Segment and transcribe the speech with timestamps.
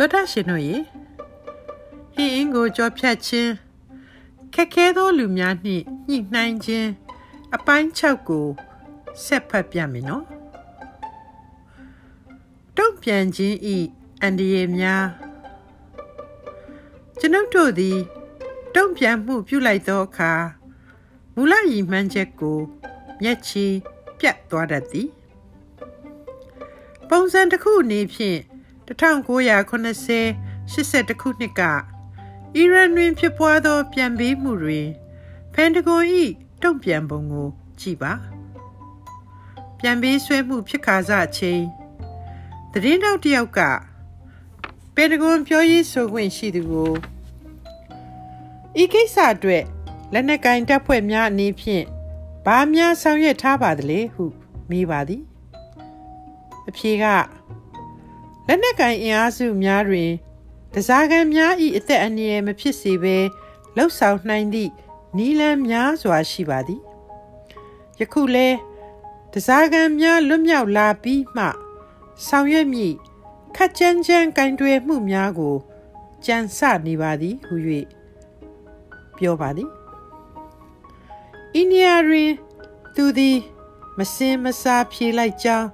[0.00, 0.76] သောတာရှင်တို့ရေ
[2.14, 3.52] ဟင်းအင်းကိုကြောဖြတ်ခြင်း
[4.54, 6.88] ခက်ခဲသောလူများနှင့်ညှိနှိုင်းခြင်း
[7.54, 8.46] အပိုင်း6ကို
[9.24, 10.24] ဆက်ဖတ်ပြမယ်နော်
[12.76, 13.76] တုံ့ပြန်ခြင်းဤ
[14.22, 15.04] အန္တရာယ်များ
[17.18, 17.98] ကျွန်ုပ်တို့သည်
[18.74, 20.32] တုံ့ပြန်မှုပြုလိုက်သောအခါ
[21.34, 22.58] မူလရည်မှန်းချက်ကို
[23.22, 23.66] မျက်ချီ
[24.18, 25.08] ပြတ်သွားတတ်သည်
[27.08, 28.40] ပုံစံတစ်ခုအနေဖြင့်
[28.88, 30.36] 1980
[30.72, 31.62] 82ခုနှစ်က
[32.56, 34.86] အီရန်တွင်ဖြစ်ပွားသော ပြန်ပေးမှုတွင်
[35.52, 36.04] ပန်တဂွန်၏
[36.62, 37.48] တုံ့ပြန်ပုံကို
[37.80, 38.12] ကြည့်ပါ
[39.78, 41.62] ပြန်ပေးဆွဲမှုဖြစ်ခါစအချိန်
[42.72, 43.60] သတင်းတောက်တယောက်က
[44.94, 46.92] ပန်တဂွန်ပြောရေးဆိုခွင့်ရှိသူကို
[48.82, 49.64] ဤကိစ္စအတွက်
[50.12, 51.84] လက်နက်ကင်တပ်ဖွဲ့များအနေဖြင့်
[52.46, 54.24] ဘာများဆောင်ရွက်ထားပါသလဲဟု
[54.70, 55.22] မေးပါသည်
[56.68, 57.04] အဖြေက
[58.50, 60.10] လက်နက်ကင်အင်အားစုများတွင်
[60.74, 63.16] တစားကံများ၏အသက်အန္တရာယ်မဖြစ်စေဘဲ
[63.76, 64.72] လှုပ်ဆောင်နိုင်သည့်
[65.16, 66.80] နီလန်းများစွာရှိပါသည်
[68.00, 68.48] ယခုလဲ
[69.32, 71.44] တစားကံများလွတ်မြောက်လာပြီးမှ
[72.26, 72.92] ဆောင်ရွက်မည်
[73.56, 75.56] ခက်ကြမ်းကြမ်းကင်တွယ်မှုများကို
[76.26, 77.54] ကြံစနေပါသည်ဟု၍
[79.18, 79.70] ပြောပါသည်
[81.54, 82.30] အိန္ဒိယတွင်
[82.96, 83.38] သူသည်
[83.98, 85.68] မစင်မစားဖြေလိုက်ကြောင်း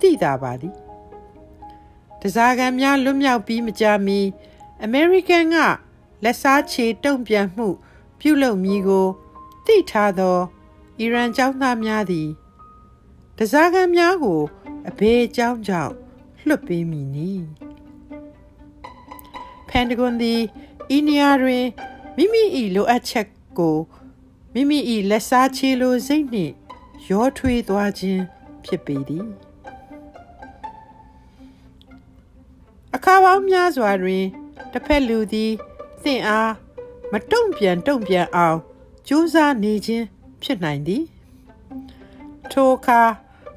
[0.00, 0.85] သိတာပါသည်
[2.22, 4.20] တစားကံများလွတ်မြောက်ပြီးမကြာမီ
[4.82, 5.56] အမေရိကန်က
[6.24, 7.68] လက်စားချေတုံ့ပြန်မှု
[8.20, 9.06] ပြုလုပ်မည်ကို
[9.66, 10.38] သိထားသော
[10.98, 12.28] အီရန်ကျောင်းသားများသည်
[13.38, 14.40] တစားကံများကို
[14.88, 15.94] အဘေးကြောင်းကြောင့်
[16.46, 17.30] လွှတ်ပေးမည်နီ
[19.68, 20.40] ပန်တဂွန်သည်
[20.90, 21.64] အိန္ဒိယတွင်
[22.16, 22.42] မိမိ၏
[22.74, 23.28] လိုအပ်ချက်
[23.58, 23.76] ကို
[24.54, 24.78] မိမိ၏
[25.10, 26.52] လက်စားချေလိုစိတ်နှင့်
[27.10, 28.22] ရောထွေးသွားခြင်း
[28.64, 29.45] ဖြစ်ပေသည်
[33.08, 34.24] ခါပေါင်းများစွာတွင်
[34.72, 35.52] တစ်ဖက်လူသည်
[36.04, 36.52] သင်အား
[37.12, 38.58] မတုံ့ပြန်တုံ့ပြန်အောင်
[39.08, 40.04] ကြိုးစားနေခြင်း
[40.42, 41.04] ဖြစ်နိုင်သည်
[42.50, 43.02] ထိုအခါ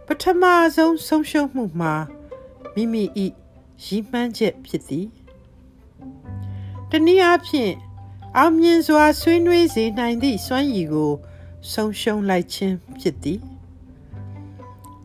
[0.06, 0.44] ပထမ
[0.76, 1.94] ဆုံးဆုံးရှုံးမှုမှာ
[2.74, 3.04] မိမိ၏
[3.86, 5.08] ရည်မှန်းချက်ဖြစ်သည်
[6.90, 7.74] တနည်းအားဖြင့်
[8.38, 11.12] အောင်မြင်စွာဆွေးနွေးစေနိုင်သည့်စွမ်းရည်ကို
[11.72, 13.40] ဆုံးရှုံးလိုက်ခြင်းဖြစ်သည်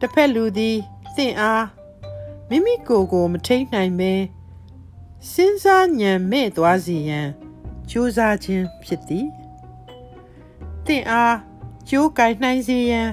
[0.01, 0.77] တစ်ဖက်လူသည်
[1.17, 1.65] သင်အား
[2.49, 4.13] မိမိကိုယ်ကိုမထိန်နိုင်ပဲ
[5.33, 7.29] စဉ်းစားဉာဏ်မဲ့သွားစေရန်
[7.91, 9.27] ကြိုးစားခြင်းဖြစ်သည်
[10.87, 11.37] သင်အား
[11.89, 13.09] ကြိုးကင်နိုင်စေရန်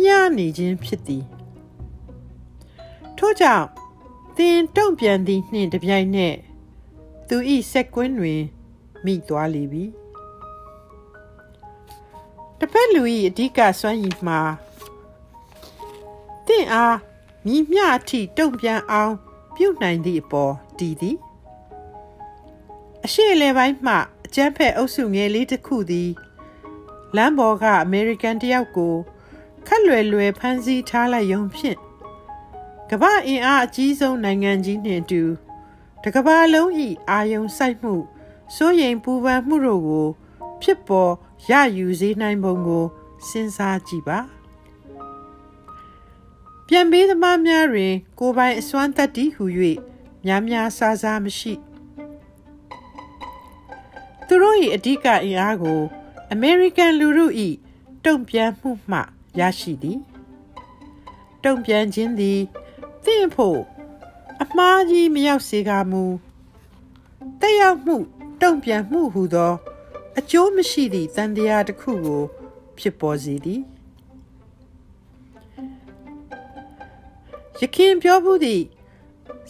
[0.00, 1.24] မျှနေခြင်းဖြစ်သည်
[3.18, 3.66] ထို့ကြောင့်
[4.36, 6.36] သင်တုံ့ပြန်သည့်နှင့်တပြိုင်နက်
[7.28, 7.36] သူ၏
[7.72, 8.42] စက်ကွင်းတွင်
[9.04, 9.84] မိသွားလေပြီ
[12.58, 14.40] တစ်ဖက်လူ၏အဓိကစွမ်းရည်မှာ
[16.46, 16.96] တင့်အား
[17.46, 19.14] မြည်မျှအထိတုံ့ပြန်အောင်
[19.54, 21.16] ပြုနိုင်သည့်အပေါ်တည်သည်
[23.04, 23.94] အရှိလေပိုင်းမှ
[24.24, 26.10] အကျန်းဖက်အုပ်စုငယ်လေးတစ်ခုသည်
[27.16, 28.94] လမ်းပေါ်ကအမေရိကန်တယောက်ကို
[29.66, 31.78] ခက်လွယ်လွယ်ဖမ်းဆီးထားလိုက်ရုံဖြင့်
[32.90, 35.22] ကမ္ဘာအင်အားအကြီးဆုံးနိုင်ငံကြီးနှင့်အတူ
[36.04, 36.70] တကမ္ဘာလုံး၏
[37.10, 37.94] အာယုံစိုက်မှု
[38.56, 40.08] စိုးရိမ်ပူပန်မှုတို့ကို
[40.62, 41.12] ဖြစ်ပေါ်
[41.50, 42.84] ရယူစေနိုင်ပုံကို
[43.28, 44.18] စဉ်းစားကြည့်ပါ
[46.66, 49.44] ပြန်ပေးသမားများတွင် ကိုပိုင်အစွမ်းတတ္တိဟု၍
[50.26, 51.54] များများစားစားမရှိ
[54.32, 55.80] သူတို့၏အဓိကအင်အားကို
[56.32, 57.26] အမေရိကန်လူထု၏
[58.04, 58.98] တုံ့ပြန်မှုမှ
[59.38, 59.98] ရရှိသည်
[61.44, 62.40] တုံ့ပြန်ခြင်းသည်
[63.04, 63.60] သင့်ဖို့
[64.42, 66.04] အမှားကြီးမရောက်စေကမူ
[67.40, 67.96] တက်ရောက်မှု
[68.42, 69.52] တုံ့ပြန်မှုဟူသော
[70.18, 72.22] အကျိုးမရှိသည့်တန်တရားတစ်ခုကို
[72.78, 73.60] ဖြစ်ပေါ်စေသည်
[77.60, 78.64] ယခင်ပြောမှုသည့်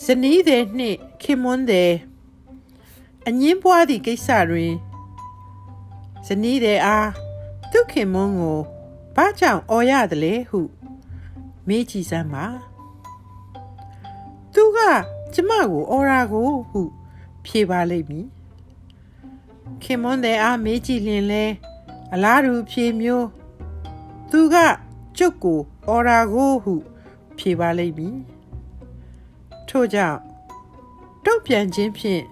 [0.04, 1.90] ဇနီးတဲ့နှင့်ခင်မွန်းတဲ့
[3.28, 4.72] အငင်းပွားသည့်ကိစ္စတွင်
[6.26, 7.10] ဇနီးတဲ့အား
[7.72, 8.58] သူခင်မွန်းကို
[9.16, 10.60] ဘာကြောင့်အော်ရတယ်လဲဟု
[11.66, 12.46] မေးကြည့်စမ်းပါ
[14.54, 14.78] သူက
[15.34, 16.80] ကျမကိုအော်ရာကိုဟု
[17.44, 18.26] ဖြေပါလိမ့်မည်
[19.82, 21.44] ခင်မွန်းတဲ့အားမေးကြည့်လျင်လဲ
[22.12, 23.26] အလားတူဖြေမျိုး
[24.30, 24.56] သူက
[25.18, 26.74] ကျုပ်ကိုအော်ရာကိုဟု
[27.38, 28.16] ဖြေပါလိမ့်မည်
[29.68, 30.18] ထို့ကြောင့်
[31.24, 32.22] တုံ့ပြန်ခြင်းဖြင့်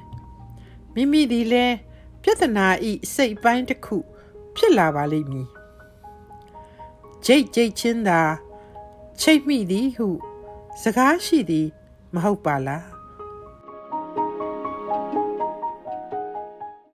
[0.99, 1.77] မိမိသည်လည်း
[2.23, 3.97] ပြဿနာဤစိတ်ပိုင်းတစ်ခု
[4.57, 5.49] ဖြစ်လာပါလိမ့်မည်
[7.25, 8.21] ကြိတ်ကြိတ်ချင်းသာ
[9.21, 10.09] ချိတ်မိသည်ဟု
[10.83, 11.67] စကားရှိသည်
[12.15, 12.98] မဟုတ်ပါလား